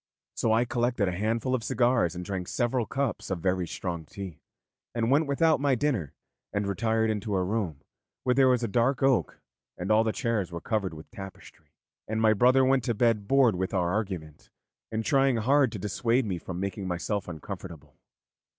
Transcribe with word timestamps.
So 0.33 0.51
I 0.51 0.65
collected 0.65 1.07
a 1.07 1.11
handful 1.11 1.53
of 1.53 1.63
cigars 1.63 2.15
and 2.15 2.25
drank 2.25 2.47
several 2.47 2.87
cups 2.87 3.29
of 3.29 3.37
very 3.37 3.67
strong 3.67 4.03
tea, 4.03 4.39
and 4.95 5.11
went 5.11 5.27
without 5.27 5.59
my 5.61 5.75
dinner, 5.75 6.15
and 6.51 6.65
retired 6.65 7.11
into 7.11 7.35
a 7.35 7.43
room 7.43 7.81
where 8.23 8.33
there 8.33 8.47
was 8.47 8.61
dark 8.63 9.03
oak 9.03 9.39
and 9.77 9.91
all 9.91 10.03
the 10.03 10.11
chairs 10.11 10.51
were 10.51 10.59
covered 10.59 10.95
with 10.95 11.11
tapestry; 11.11 11.75
and 12.07 12.19
my 12.19 12.33
brother 12.33 12.65
went 12.65 12.83
to 12.85 12.95
bed 12.95 13.27
bored 13.27 13.53
with 13.53 13.75
our 13.75 13.91
argument, 13.93 14.49
and 14.91 15.05
trying 15.05 15.37
hard 15.37 15.71
to 15.71 15.77
dissuade 15.77 16.25
me 16.25 16.39
from 16.39 16.59
making 16.59 16.87
myself 16.87 17.27
uncomfortable. 17.27 17.93